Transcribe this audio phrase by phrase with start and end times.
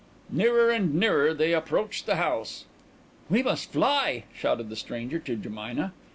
[0.31, 2.65] Nearer and nearer they approached the house.
[3.29, 5.93] "We must fly," shouted the stranger to Jemina.